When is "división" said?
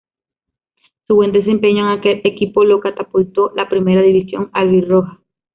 4.01-4.49